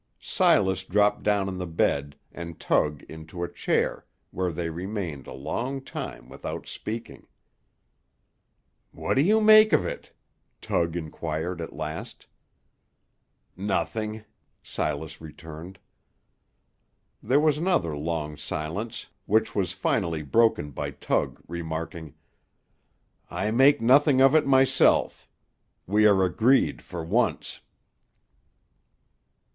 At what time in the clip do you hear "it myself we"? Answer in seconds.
24.33-26.07